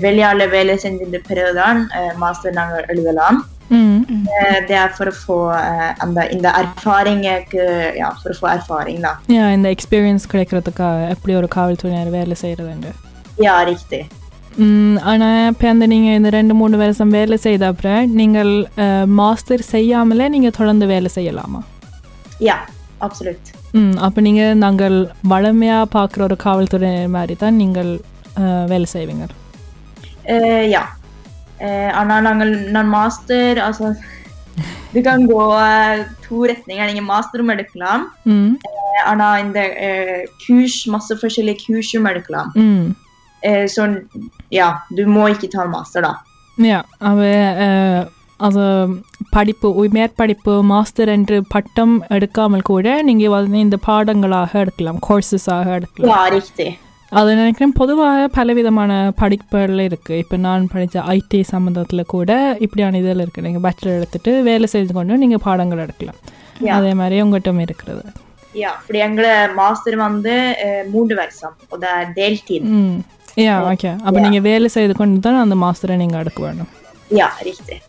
velge 0.05 0.23
alle 0.31 0.47
வேலை 0.55 0.77
செஞ்சிருந்த 0.85 1.21
பிறகுதான் 1.29 1.81
uh, 1.99 2.11
மாஸ்டர் 2.23 2.57
நாங்கள் 2.59 2.87
எழுதலாம் 2.93 3.39
ம் 3.70 4.04
Uh, 4.26 4.66
det 4.68 4.76
er 4.76 4.88
for 4.88 5.06
å 5.06 5.14
få 5.26 5.52
அந்த 5.98 6.28
இந்த 6.28 6.48
erfaringக்கு 6.48 7.62
ja, 7.96 8.10
for 8.22 8.30
å 8.30 8.36
få 8.40 8.48
erfaring 8.48 9.00
da. 9.00 9.12
யா 9.28 9.52
இந்த 9.52 9.68
எக்ஸ்பீரியன்ஸ் 9.68 10.26
கிடைக்கிறதுக்காக 10.32 11.08
எப்படி 11.08 11.34
ஒரு 11.34 11.48
காவல்துறையினர் 11.54 12.10
வேலை 12.10 12.36
Ja, 13.38 13.64
riktig. 13.64 14.04
ம் 14.58 14.96
ஆனால் 15.02 15.48
இப்போ 15.48 15.68
அந்த 15.68 15.86
நீங்கள் 15.86 16.14
இந்த 16.14 16.28
ரெண்டு 16.28 16.54
மூணு 16.54 16.76
வருஷம் 16.76 17.08
வேலை 17.08 17.36
செய்த 17.36 17.66
அப்புறம் 17.66 18.14
நீங்கள் 18.14 18.68
மாஸ்டர் 19.06 19.60
செய்யாமலே 19.60 20.28
நீங்கள் 20.28 20.50
தொடர்ந்து 20.50 20.86
வேலை 20.86 21.10
செய்யலாமா 21.14 21.62
Ja, 22.40 22.54
absolutt. 23.00 23.46
ம் 23.72 23.96
அப்போ 23.96 24.20
நீங்கள் 24.20 24.56
நாங்கள் 24.56 25.10
வளமையாக 25.22 25.86
பார்க்குற 25.98 26.20
ஒரு 26.20 26.36
காவல்துறை 26.36 27.06
மாதிரி 27.06 27.36
தான் 27.36 27.54
நீங்கள் 27.54 28.00
வேலை 28.68 28.86
செய்வீங்க 28.92 29.26
Eh, 30.26 30.70
ja. 31.60 31.66
Eh, 31.66 32.00
Anna 32.00 32.20
Langel, 32.20 32.72
når 32.72 32.82
master, 32.84 33.56
altså 33.58 33.94
Du 34.94 35.02
kan 35.02 35.26
gå 35.26 35.58
eh, 35.60 36.04
to 36.28 36.34
retninger. 36.46 36.88
Ingen 36.88 37.04
master 37.04 37.40
om 37.40 37.50
எடுக்கலாம். 37.50 38.06
Eh, 38.26 39.10
Anna 39.10 39.38
இந்த 39.40 39.60
eh, 39.78 40.24
kurs, 40.46 40.86
masse 40.86 41.16
forskjellige 41.16 41.56
kurs 41.66 41.94
om 41.94 42.06
எடுக்கலாம். 42.06 42.52
Eh, 43.42 43.66
så 43.66 44.02
ja, 44.50 44.78
du 44.96 45.04
må 45.06 45.28
ikke 45.28 45.50
ta 45.50 45.64
master 45.66 46.00
da. 46.02 46.14
அவ 47.00 47.18
அஹ், 47.60 48.06
அது 48.36 48.62
படிப்பு 49.30 49.74
உ- 49.74 49.88
மேற்படிப்பு 49.92 50.62
master 50.62 51.08
என்று 51.08 51.44
பட்டம் 51.48 52.02
எடுக்காமல் 52.10 52.60
கூட 52.60 53.02
நீங்கள் 53.02 53.28
வந்து 53.28 53.58
இந்த 53.58 53.76
பாடங்களாக 53.76 54.58
எடுக்கலாம் 54.58 54.98
கோர்சஸாக 55.08 55.66
எடுக்கலாம் 55.74 56.10
Ja. 56.10 56.72
அது 57.12 57.34
நினைக்கிறேன் 57.34 57.74
பொதுவாக 57.80 58.28
பலவிதமான 58.36 58.92
படிப்புகள் 59.20 59.82
இருக்குது 59.88 60.20
இப்போ 60.22 60.36
நான் 60.36 60.68
படித்த 60.72 61.02
ஐடி 61.16 61.40
சம்மந்தத்தில் 61.50 62.10
கூட 62.14 62.30
இப்படியான 62.64 62.98
இதில் 63.02 63.22
இருக்குது 63.24 63.44
நீங்கள் 63.46 63.64
பேச்சுலர் 63.66 63.98
எடுத்துட்டு 63.98 64.42
வேலை 64.42 64.68
செய்து 64.72 64.92
கொண்டு 64.92 65.18
நீங்கள் 65.22 65.42
பாடங்கள் 65.46 65.82
எடுக்கலாம். 65.84 66.18
அதே 66.76 66.92
மாதிரி 67.00 67.22
உங்கள்கிட்ட 67.24 67.60
இருக்கிறது. 67.66 68.04
Ja, 68.62 68.70
fordi 68.84 68.98
எங்களை 69.06 69.32
மாஸ்டர் 69.60 69.96
வந்து 69.96 70.34
மூணு 70.92 71.14
வருஷம். 71.20 71.54
யா 73.46 73.54
ஓகே 73.70 73.90
அப்போ 74.06 74.18
நீங்கள் 74.20 74.44
வேலை 74.50 74.68
செய்து 74.76 74.94
கொண்டு 74.94 75.20
தான் 75.26 75.42
அந்த 75.44 75.58
மாஸ்டரை 75.64 75.96
நீங்கள் 76.02 76.22
எடுக்க 76.24 76.40
வேணும் 76.46 76.72
Ja, 77.20 77.28
riktig. 77.48 77.80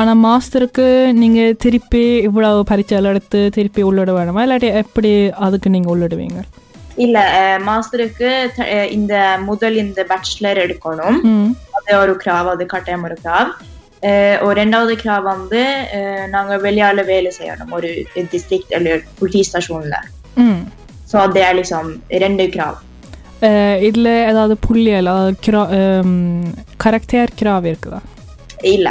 ஆனால் 0.00 0.20
மாஸ்டருக்கு 0.26 1.12
நீங்கள் 1.12 1.56
திருப்பி 1.64 2.02
இவ்வளவு 2.28 2.60
பரீட்சைகள் 2.70 3.10
எடுத்து 3.12 3.50
திருப்பி 3.56 3.82
உள்ளிட 3.82 4.12
வேணுமா? 4.18 4.42
இல்லாட்டி 4.46 4.70
எப்படி 4.82 5.28
அதுக்கு 5.46 5.68
நீங்கள் 5.70 5.92
உள்ளிடுவீங்க? 5.94 6.42
இல்ல 7.04 7.18
மாஸ்டருக்கு 7.68 8.30
இந்த 8.96 9.14
முதல் 9.48 9.76
இந்த 9.76 10.00
பேச்சுலர் 10.10 10.58
எடுக்கணும். 10.64 11.18
அது 11.76 11.98
ஒரு 12.02 12.14
கிராவ் 12.24 12.48
அது 12.54 12.66
கட்டாயம் 12.66 13.06
ஒரு 13.08 13.16
கிராவ். 13.24 13.50
ரெண்டாவது 14.60 14.94
கிராவ் 15.02 15.22
வந்து 15.22 15.62
நாங்க 16.34 16.56
வெளியால 16.66 17.04
வேலை 17.12 17.30
செய்யணும். 17.38 17.72
ஒரு 17.78 17.90
district 18.34 18.68
eller 18.78 18.94
politistasjonல 19.20 19.96
så 21.10 21.18
det 21.34 21.42
är 21.48 21.54
liksom 21.60 21.86
ரெண்டு 22.24 22.44
கிராவ். 22.54 22.78
இதில் 23.88 24.12
ஏதாவது 24.30 24.54
கிரா 25.46 25.62
கரெக்டேர் 26.84 27.34
இருக்குதா? 27.70 28.00
இல்ல. 28.76 28.88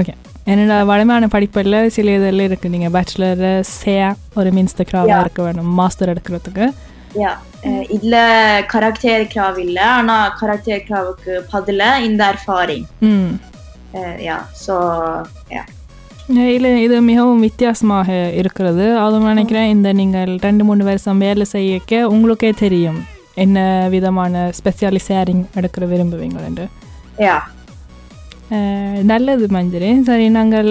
ஓகே 0.00 0.14
என்னோட 0.50 0.74
வளமான 0.90 1.24
படிப்பில் 1.34 1.78
சில 1.96 2.14
இதெல்லாம் 2.18 2.48
இருக்குது 2.50 2.74
நீங்கள் 2.74 2.94
பேச்சுலர் 2.96 3.44
சே 3.78 3.94
ஒரு 4.40 4.50
மின்ஸ்த 4.56 4.86
கிராவாக 4.90 5.20
இருக்க 5.24 5.42
வேணும். 5.46 5.68
மாஸ்டர் 5.80 6.12
எடுக்கிறதுக்கு. 6.12 6.66
Ja 7.14 7.30
eh, 7.62 7.82
இதுல 7.90 8.16
கராக்டர் 8.66 9.24
கிராவ் 9.28 9.58
இல்ல 9.58 9.78
ஆனா 9.94 10.16
கராக்டர் 10.40 10.84
கிராவுக்கு 10.84 11.32
பதில 11.52 11.80
இந்த 12.02 12.22
ja 14.22 14.36
så 14.58 14.76
ja 15.50 15.62
இல்லை 16.50 16.70
இது 16.82 16.96
மிகவும் 17.02 17.40
வித்தியாசமாக 17.40 18.08
இருக்கிறது 18.36 18.84
அதுவும் 18.98 19.30
நினைக்கிறேன் 19.30 19.68
இந்த 19.68 19.88
நீங்கள் 19.92 20.32
ரெண்டு 20.44 20.64
மூணு 20.64 20.82
வருஷம் 20.84 21.18
வேலை 21.18 21.46
செய்யக்க 21.48 22.02
உங்களுக்கே 22.08 22.50
தெரியும் 22.60 23.00
என்ன 23.36 23.58
விதமான 23.88 24.34
ஸ்பெஷாலிசேரிங் 24.58 25.44
எடுக்கிற 25.54 25.84
விரும்புவீங்க 25.86 26.38
என்று 26.46 26.66
அஹ், 28.50 29.00
நல்லது 29.04 29.46
மஞ்சரி 29.50 29.90
சரி 30.04 30.24
நாங்கள் 30.30 30.70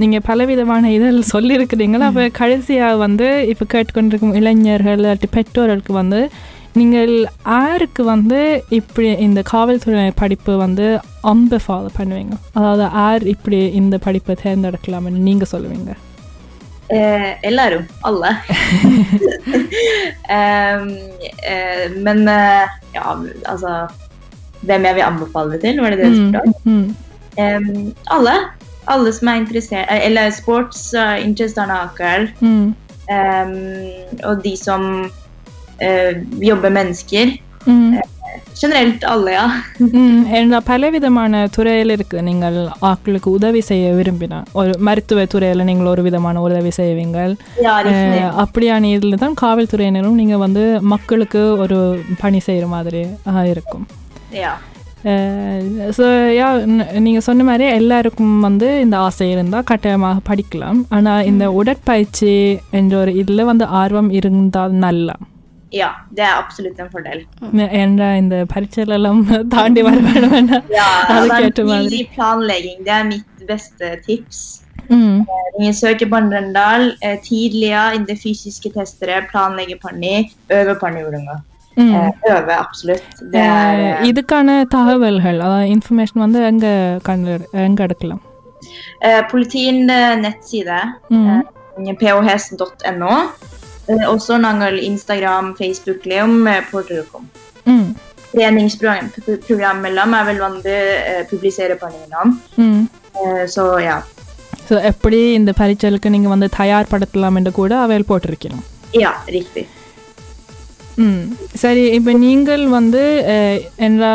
நீங்கள் 0.00 0.24
பலவிதமான 0.26 0.90
இதில் 0.90 1.28
சொல்லியிருக்கிறீங்களா 1.32 2.06
அப்போ 2.08 2.24
கடைசியாக 2.32 2.96
வந்து 2.96 3.26
இப்போ 3.48 3.64
கேட்டுக்கொண்டிருக்கும் 3.72 4.34
இளைஞர்கள் 4.34 5.02
பெற்றோர்களுக்கு 5.30 5.92
வந்து 5.92 6.20
நீங்கள் 6.72 7.12
யாருக்கு 7.46 8.02
வந்து 8.04 8.40
இப்படி 8.70 9.08
இந்த 9.18 9.40
காவல்துறை 9.42 10.04
படிப்பு 10.16 10.52
வந்து 10.56 10.86
அம்பு 11.32 11.58
ஃபாலோ 11.66 11.90
பண்ணுவீங்க 11.96 12.36
அதாவது 12.52 12.84
யார் 12.94 13.26
இப்படி 13.26 13.58
இந்த 13.72 13.98
படிப்பை 13.98 14.36
தேர்ந்தெடுக்கலாம்னு 14.42 15.26
நீங்கள் 15.28 15.52
சொல்லுவீங்க 15.52 15.92
எல்லாரும் 17.40 17.86
eh, 21.48 21.82
men 22.04 22.20
ja, 22.94 23.04
altså 23.44 23.72
Hvem 24.62 24.84
jeg 24.84 24.94
vil 24.94 25.02
anbefale 25.02 25.50
det 25.50 25.60
til? 25.60 25.76
Var 25.80 25.90
det 25.90 25.98
det 25.98 26.08
du 26.08 26.16
spurte? 26.16 26.40
Ehm, 27.36 27.68
alle. 28.06 28.34
Alle 28.90 29.12
som 29.12 29.28
er 29.28 29.36
interessert 29.36 29.86
eh, 29.88 30.06
Eller 30.06 30.30
sports 30.32 30.80
uh, 30.96 31.16
interestene 31.20 31.76
akkurat. 31.80 32.28
ம், 32.44 32.68
Ehm, 33.10 33.54
og 34.24 34.42
de 34.42 34.54
som 34.58 34.82
eh, 35.80 36.12
jobber 36.40 36.70
mennesker. 36.70 37.26
ம், 37.66 37.92
Generelt 38.60 39.04
alle, 39.04 39.30
ja. 39.32 39.44
ம். 39.98 40.18
ஏன்னா 40.32 40.58
பலவிதமான 40.64 41.40
துறையில் 41.48 41.94
இருக்குது 41.94 42.22
நீங்கள் 42.22 42.56
ஆட்களுக்கு 42.82 43.28
உதவி 43.30 43.60
செய்ய 43.60 43.86
விரும்பினா 43.92 44.38
ஒரு 44.52 44.72
மருத்துவ 44.80 45.24
துறையில் 45.26 45.64
நீங்கள் 45.64 45.86
ஒரு 45.86 46.02
விதமான 46.02 46.42
உதவி 46.42 46.72
செய்வீங்க 46.78 47.18
ja 47.60 47.74
riktig. 47.80 47.94
அஹ், 48.18 48.34
அப்படியான 48.44 48.90
இதில் 48.94 49.22
தான் 49.24 49.38
காவல்துறையினரும் 49.42 50.18
நீங்கள் 50.20 50.38
வந்து 50.38 50.64
மக்களுக்கு 50.94 51.42
ஒரு 51.64 51.78
பணி 52.20 52.40
செய்கிற 52.40 52.66
மாதிரி 52.68 53.02
இருக்கும். 53.54 53.86
ஸோ 55.96 56.34
யா 56.36 56.64
நீங்கள் 56.98 57.20
சொன்ன 57.20 57.44
மாதிரி 57.44 57.64
எல்லாருக்கும் 57.70 58.40
வந்து 58.40 58.80
இந்த 58.80 58.98
ஆசை 58.98 59.30
இருந்தால் 59.30 59.64
கட்டாயமாக 59.64 60.34
படிக்கலாம். 60.34 60.86
ஆனால் 60.88 61.24
இந்த 61.24 61.52
உடற்பயிற்சி 61.52 62.58
என்ற 62.70 62.98
ஒரு 62.98 63.14
இதில் 63.14 63.44
வந்து 63.44 63.64
ஆர்வம் 63.64 64.10
இருந்தால் 64.10 64.72
நல்லா. 64.72 65.16
Ja, 65.72 65.88
det 66.16 66.22
er 66.22 66.32
absolutt 66.42 66.78
en 66.78 66.88
fordel. 66.88 67.18
என்ற 67.70 68.16
இந்த 68.16 68.46
பரீட்சையிலெல்லாம் 68.54 69.48
தாண்டி 69.48 69.82
வர 69.82 70.00
வேணும் 70.00 70.32
Ja, 70.32 70.88
அதுக்கு 71.08 71.34
altså, 71.34 71.42
ஏற்ற 71.42 71.64
மாதிரி. 71.64 71.86
tidlig 71.86 72.08
planlegging, 72.16 72.84
det 72.84 72.90
er 72.90 73.04
mitt 73.04 73.46
beste 73.46 74.00
tips. 74.06 74.62
ம். 74.88 75.24
Ingen 75.58 75.74
søker 75.74 76.08
på 76.08 76.16
Rendal, 76.16 76.96
eh, 77.00 77.18
tidliga 77.30 77.92
இந்த 77.92 78.14
fysiske 78.14 78.70
testere, 78.70 79.26
planlegge 79.32 79.78
பண்ணி, 79.78 80.32
பண்ணி 80.80 81.02
விடுங்க. 81.79 81.93
ம் 81.93 81.93
Eh, 81.95 82.31
øve, 82.31 82.53
absolutt. 82.59 83.07
Det 83.31 83.41
er, 83.41 83.43
அஹ் 83.43 84.01
இதுக்கான 84.01 84.67
தகவல்கள் 84.69 85.39
அதாவது 85.39 85.69
இன்ஃபர்மேஷன் 85.69 86.23
வந்து 86.25 86.43
எங்கே 86.43 86.97
கண்டு 87.03 87.49
எங்கே 87.51 87.83
எடுக்கலாம் 87.83 88.21
eh, 89.01 89.21
politien 89.31 89.79
nettside, 90.25 90.81
ம் 91.07 91.43
pohs.no. 91.99 93.13
Eh, 93.87 94.05
også 94.05 94.37
நாங்கள் 94.37 94.81
Instagram, 94.81 95.55
Facebook-லையும் 95.59 96.45
eh, 96.45 96.61
போட்டிருக்கோம். 96.71 97.25
ம் 97.63 97.91
Treningsprogram 98.33 99.05
program 99.49 99.85
எல்லாம் 99.85 100.13
er 100.13 100.27
vel 100.27 100.37
வந்து 100.37 100.99
eh, 101.07 101.33
publisere 101.33 101.77
பண்ணினோம். 101.81 102.29
ம் 102.55 102.83
Eh, 103.25 103.47
så 103.55 103.63
ja. 103.89 103.97
ஸோ 104.69 104.83
எப்படி 104.83 105.33
இந்த 105.33 105.53
பரீட்சைகளுக்கு 105.59 106.09
நீங்கள் 106.09 106.29
வந்து 106.29 106.49
தயார்படுத்தலாம் 106.57 107.35
என்று 107.35 107.51
கூட 107.51 107.79
அவையில் 107.79 108.05
போட்டிருக்கணும் 108.09 108.63
Ja, 108.93 109.11
riktig. 109.27 109.65
சரி 111.62 111.82
இப்போ 111.96 112.12
நீங்கள் 112.12 112.64
வந்து 112.68 113.02
எல்லா 113.88 114.12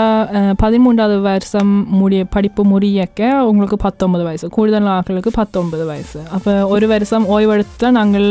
பதிமூன்றாவது 0.63 1.21
வருஷம் 1.21 1.71
முடிய 1.99 2.21
படிப்பு 2.35 2.63
முடியக்க 2.73 3.29
உங்களுக்கு 3.49 3.77
பத்தொன்பது 3.77 4.23
வயசு 4.23 4.49
கூடுதல் 4.49 4.89
ஆட்களுக்கு 4.95 5.31
பத்தொன்பது 5.33 5.85
வயசு. 5.85 6.19
அப்போ 6.37 6.53
ஒரு 6.75 6.87
வருஷம் 6.87 7.25
ஓய்வெடுத்து 7.37 7.89
நாங்கள் 7.99 8.27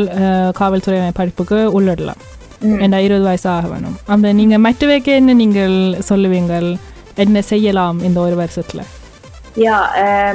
காவல்துறை 0.61 1.01
படிப்புக்கு 1.21 1.59
உள்ளிடலாம். 1.81 2.23
ஏன்னா 2.65 2.99
இருபது 3.07 3.25
வயசு 3.31 3.49
ஆக 3.57 3.67
வேணும். 3.69 3.97
அப்போ 4.07 4.33
நீங்கள் 4.41 4.65
மற்றவைக்கு 4.67 5.13
என்ன 5.21 5.33
நீங்கள் 5.43 5.77
சொல்லுவீங்கள்? 6.11 6.69
என்ன 7.25 7.43
செய்யலாம் 7.53 7.99
இந்த 8.09 8.21
ஒரு 8.21 8.37
வருஷத்தில்? 8.43 8.85
eh, 10.05 10.33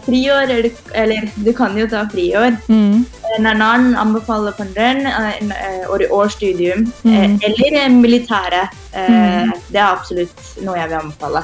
friår 0.00 0.50
er 0.50 0.62
det, 0.62 0.72
eller 0.94 1.20
du 1.38 1.52
kan 1.52 1.76
jo 1.76 1.86
ta 1.88 2.02
friår. 2.08 2.50
ம் 2.70 2.98
Eh, 3.26 3.38
När 3.38 3.54
någon 3.56 3.96
anbefaler 3.96 4.52
på 4.52 4.64
den, 4.74 5.06
eh, 5.08 5.32
en, 5.34 5.50
eh, 5.58 5.84
och 5.88 6.00
i 6.00 6.08
årsstudium, 6.10 6.80
eh, 7.04 7.18
Mm. 7.20 7.34
eller 7.42 7.82
eh, 7.82 7.88
militäre, 7.98 8.62
eh, 8.92 9.42
det 9.68 9.78
är 9.78 9.88
absolut 9.92 10.34
något 10.60 10.76
jag 10.76 10.88
vill 10.88 10.98
anbefala. 10.98 11.42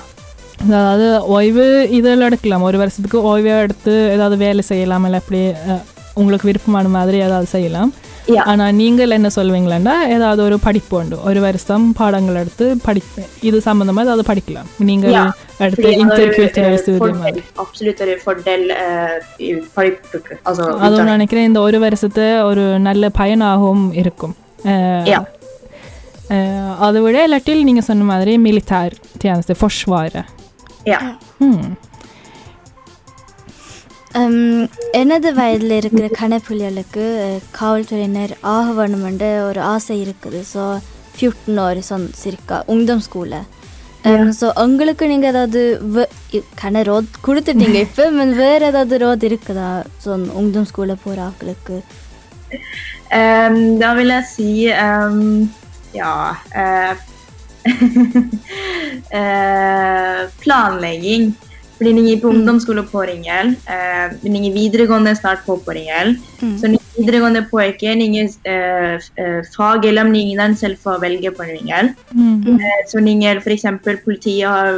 அதாவது 0.66 1.07
ஓய்வு 1.28 1.64
இதில் 1.90 2.21
எடுக்கலாம் 2.21 2.62
ஒரு 2.62 2.78
வருஷத்துக்கு 2.78 3.19
ஓய்வு 3.23 3.50
எடுத்து 3.59 3.93
ஏதாவது 4.12 4.37
வேலை 4.37 4.62
செய்யலாம் 4.62 5.05
இல்லை 5.05 5.19
அப்படி 5.19 5.40
அஹ், 5.66 5.83
உங்களுக்கு 6.14 6.47
விருப்பமான 6.47 6.88
மாதிரி 6.88 7.16
ஏதாவது 7.21 7.47
செய்யலாம் 7.47 7.90
Ja. 7.93 8.02
ஆனால் 8.46 8.74
நீங்கள் 8.74 9.10
என்ன 9.10 9.28
சொல்வீங்களா 9.36 9.80
ஏதாவது 10.10 10.44
ஒரு 10.44 10.60
படிப்பு 10.60 10.98
உண்டு. 10.98 11.24
ஒரு 11.24 11.42
வருஷம் 11.42 11.94
பாடங்கள் 11.94 12.36
எடுத்து 12.36 12.78
படி 12.84 13.01
இது 13.42 13.58
சம்மந்தமாக 13.66 14.00
ஏதாவது 14.00 14.34
படிக்கலாம். 14.34 14.70
நீங்கள் 14.80 15.13
i 19.40 19.51
paripukke, 19.75 20.36
altså 20.44 20.63
அதுவும். 20.78 21.06
நினைக்கிறேன் 21.06 21.46
இந்த 21.46 21.60
ஒரு 21.60 21.80
வருஷத்தை 21.80 22.42
ஒரு 22.42 22.80
நல்ல 22.80 23.10
பயனாகவும் 23.10 23.94
இருக்கும். 23.94 24.36
Ja. 25.08 25.20
அஹ், 26.30 26.78
அதை 26.78 27.01
விட 27.01 27.28
இல்லாட்டில் 27.28 27.63
நீங்கள் 27.63 27.84
சொன்ன 27.84 28.04
மாதிரி 28.04 28.38
மிலிட்டார் 28.38 28.94
försvaret. 29.60 30.25
Ja. 30.86 31.00
ம் 31.38 31.63
எனது 34.94 35.30
வயதில் 35.34 35.75
இருக்கிற 35.77 36.08
கணப்புலிகளுக்கு 36.18 37.03
அஹ், 37.25 37.41
காவல்துறையினர் 37.51 38.34
ஆக 38.51 38.68
வேணுமென்ற 38.77 39.25
ஒரு 39.48 39.60
ஆசை 39.70 39.96
இருக்குது. 40.06 40.39
ஸோ 40.51 40.63
ஃபிஃப்டின் 41.15 41.62
ஒரு 41.63 41.82
சொன் 41.89 42.08
சிரிக்கா 42.19 42.58
உங்தம் 42.67 43.04
ஸ்கூலில் 43.06 43.47
ஸோ 44.38 44.47
உங்களுக்கு 44.62 45.06
நீங்கள் 45.08 45.32
ஏதாவது 45.32 45.60
கன 46.62 46.82
ரோத் 46.84 47.19
கொடுத்துட்டீங்க. 47.26 47.80
இப்போ 47.88 48.06
வேறு 48.39 48.63
ஏதாவது 48.67 48.95
ரோத் 49.00 49.26
இருக்குதா? 49.30 49.69
ஸோ 50.04 50.10
உங்தம் 50.39 50.69
ஸ்கூலில் 50.71 51.04
போகிற 51.04 51.19
ஆட்களுக்கு. 51.28 51.78
da 53.82 53.89
vil 53.93 54.10
jeg 54.10 54.24
si 54.26 54.47
Ja 55.93 56.12
eh, 56.62 56.93
Planlegging. 60.39 61.26
Fordi 61.82 62.15
på 62.22 62.30
mm. 62.30 62.36
ungdomsskole 62.38 62.84
på 62.91 63.02
Ringel, 63.10 63.56
eh, 63.65 64.12
ringer 64.22 64.54
videregående 64.54 65.15
snart 65.17 65.41
på 65.48 65.56
på 65.65 65.74
Ringel. 65.74 66.13
Mm. 66.41 66.58
Så 66.62 66.70
videregående 66.98 67.41
påvirker 67.50 67.96
ringer 67.98 68.30
eh, 68.46 69.00
eh, 69.17 69.41
fag 69.56 69.86
eller 69.89 70.06
om 70.06 70.13
ringer 70.13 70.54
selv 70.56 70.78
får 70.78 71.02
velge 71.02 71.32
på 71.34 71.48
Ringel. 71.50 71.89
Mm. 72.13 72.60
Eh, 72.60 72.84
så 72.88 73.02
ringer 73.02 73.41
f.eks. 73.41 73.65
politiet 74.06 74.48
har, 74.48 74.78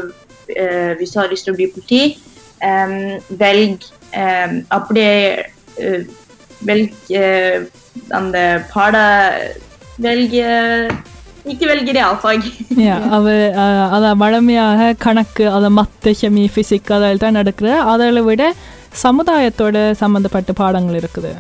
eh, 0.56 0.96
Hvis 0.96 1.12
du 1.12 1.20
har 1.20 1.28
lyst 1.28 1.44
til 1.44 1.54
å 1.54 1.60
bli 1.60 1.68
politi, 1.76 2.18
eh, 2.62 3.20
velg 3.30 3.84
eh, 4.14 4.60
applier, 4.72 5.46
eh, 5.78 6.04
Velg 6.64 7.12
eh, 7.12 7.64
Velg 10.00 10.34
ikke 11.45 11.67
velg 11.67 11.89
realfag 11.93 12.43
Ja, 12.81 12.97
அவ 13.11 13.27
அஹ், 13.59 13.87
அதான் 13.95 14.19
வழமையாக 14.19 14.81
கணக்கு 14.99 15.45
அதை 15.53 15.69
மத்த 15.77 16.15
கெமி 16.19 16.45
physique 16.53 16.91
அதில் 16.97 17.19
தான் 17.19 17.39
நடக்கிற 17.39 17.69
அதில் 17.89 18.23
விட 18.23 18.43
சமுதாயத்தோட 19.03 19.77
சம்மந்தப்பட்ட 19.99 20.53
பாடங்கள் 20.55 20.99
இருக்குது 20.99 21.31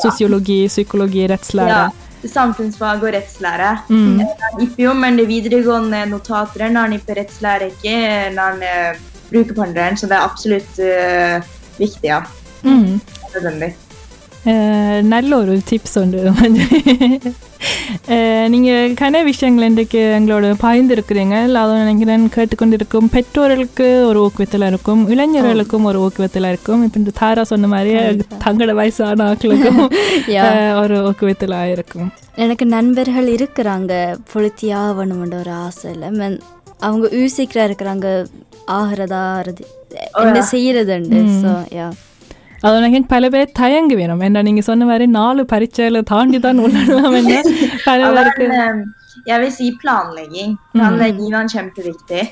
சோசியோலஜி 0.00 0.58
psychology 0.74 1.22
ரெட்ஸ்லார 1.32 1.72
ja, 1.72 1.82
samfunnsfag 2.34 2.98
og 3.00 3.12
rettslære 3.14 3.68
ம் 3.90 4.18
இப்போ 4.64 4.90
men 4.96 5.14
det 5.16 5.26
videregående 5.28 6.00
notater 6.08 6.66
når 6.68 6.80
han 6.80 6.96
ikke 6.96 7.14
rettslære 7.16 7.68
ikke 7.72 7.94
når 8.34 8.44
han 8.44 8.58
eh, 8.64 8.90
bruker 9.30 9.54
pandren 9.56 9.96
så 9.96 10.06
det 10.06 10.16
er 10.18 10.26
absolutt 10.26 10.72
eh, 10.86 11.36
viktig 11.78 12.10
ja 12.10 12.18
ம் 12.64 12.90
nødvendig 13.28 13.70
அஹ், 14.46 15.00
நல்ல 15.08 15.30
ஒரு 15.38 15.54
டிப்ஸ் 15.70 15.96
உண்டு 15.98 16.20
அஹ், 16.26 17.24
நீங்க 18.49 18.71
கன 19.01 19.23
விஷயங்கள் 19.23 19.65
இன்றைக்கு 19.65 19.99
எங்களோட 20.17 20.53
பகிர்ந்திருக்கிறீங்க 20.61 21.55
அதை 21.55 21.75
நினைக்கிறேன் 21.75 22.29
கேட்டுக்கொண்டிருக்கும் 22.35 23.09
பெற்றோர்களுக்கு 23.11 24.05
ஒரு 24.05 24.19
ஊக்குவித்தலாக 24.21 24.67
இருக்கும். 24.67 25.09
இளைஞர்களுக்கும் 25.09 25.83
ஒரு 25.83 25.99
ஊக்குவித்தலாக 25.99 26.47
இருக்கும். 26.47 26.83
இப்போ 26.83 26.99
இந்த 26.99 27.11
தாரா 27.19 27.43
சொன்ன 27.43 27.67
மாதிரியே 27.67 28.01
தங்களோட 28.45 28.73
வயசான. 28.73 29.27
அஹ், 29.27 30.73
ஒரு 30.81 30.95
ஊக்குவித்தலாக 31.09 31.71
இருக்கும். 31.71 32.09
எனக்கு 32.35 32.65
நண்பர்கள் 32.67 33.27
இருக்கிறாங்க. 33.27 33.93
பொழுத்தி 34.33 34.69
ஆகணுமென்ற 34.77 35.39
ஒரு 35.39 35.51
ஆசையில் 35.59 36.11
மென் 36.11 36.39
அவங்க 36.79 37.07
யூசிக்கிறா 37.13 37.63
இருக்கிறாங்க. 37.65 38.07
ஆகிறதா 38.71 39.21
ஆறுது 39.33 39.63
என்ன 40.21 40.39
செய்யறதுண்டு. 40.51 41.19
So 41.41 41.51
yeah. 41.75 41.87
அது 42.65 42.73
நினைக்கிறேன் 42.73 43.05
பல 43.07 43.29
பேர் 43.29 43.51
தயங்கி 43.53 43.95
வேணும். 43.95 44.19
என்ன 44.19 44.41
நீங்க 44.41 44.61
சொன்ன 44.61 44.85
மாதிரி 44.85 45.07
நாலு 45.07 45.45
பரீட்சையில 45.53 46.03
தாண்டி 46.03 46.39
தான் 46.39 46.59
உள்ளலாம் 46.59 47.15
என்ன? 47.15 47.41
பல 47.83 48.11
பேருக்கு. 48.11 48.47
Men, 48.47 48.51
eh, 48.51 48.83
jeg 49.25 49.39
vil 49.39 49.51
si 49.59 49.71
planlegging. 49.83 50.55
Planlegging 50.77 51.29
er 51.29 51.45
kjempeviktig. 51.53 52.23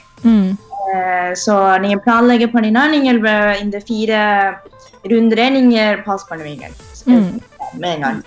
Eh, 0.93 1.35
Så 1.45 1.79
நீங்கள் 1.79 2.01
planlegger 2.05 2.51
பண்ணினா 2.53 2.89
நீங்கள் 2.89 3.21
வ- 3.21 3.61
இந்த 3.61 3.81
fire 3.89 4.53
runder 5.07 5.49
நீங்கள் 5.49 6.01
பாஸ் 6.01 6.27
பண்ணுவீங்க. 6.33 6.61
med 7.79 7.97
en 7.97 8.03
gang. 8.03 8.21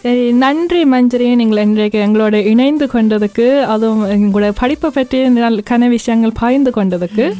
சரி 0.00 0.32
நன்றி 0.32 0.84
மஞ்சரி. 0.84 1.34
நீங்கள் 1.34 1.64
இன்றைக்கு 1.64 2.06
எங்களோட 2.06 2.34
இணைந்து 2.34 2.86
கொண்டதுக்கு 2.86 3.62
அதுவும் 3.62 4.10
எங்களோட 4.10 4.52
படிப்பை 4.60 4.90
பற்றி 4.94 5.28
நல்ல 5.28 5.60
கன 5.70 5.88
விஷயங்கள் 5.88 6.32
பகிர்ந்து 6.40 6.70
கொண்டதுக்கு. 6.70 7.34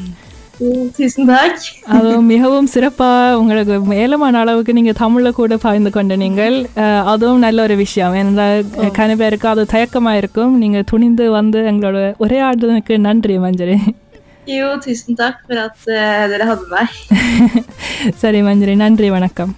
அதுவும் 1.96 2.28
மிகவும் 2.32 2.68
சிறப்பாக 2.74 3.38
உங்களுக்கு 3.40 3.96
ஏலமான 4.02 4.40
அளவுக்கு 4.44 4.76
நீங்கள் 4.78 4.98
தமிழில் 5.02 5.38
கூட 5.40 5.56
பகிர்ந்து 5.64 5.90
கொண்ட 5.96 6.16
நீங்கள். 6.24 6.56
அதுவும் 7.12 7.42
நல்ல 7.46 7.62
ஒரு 7.66 7.76
விஷயம். 7.84 8.14
என்றால் 8.22 8.62
கன 8.98 9.16
பேருக்கு 9.22 9.48
அது 9.54 9.64
தயக்கமாக 9.74 10.20
இருக்கும். 10.22 10.54
நீங்கள் 10.64 10.88
துணிந்து 10.92 11.26
வந்து 11.38 11.60
எங்களோட 11.72 12.06
உரையாடுறதுக்கு 12.26 12.96
நன்றி 13.08 13.36
மஞ்சரி. 13.46 13.78
Jo, 14.52 14.68
tusen 14.84 15.14
takk 15.18 15.36
for 15.48 15.56
at 15.64 15.84
dere 16.30 16.46
hadde 16.48 16.64
meg. 16.72 16.88
சரி 18.22 18.40
மஞ்சரி 18.48 18.74
நன்றி 18.84 19.10
வணக்கம். 19.16 19.52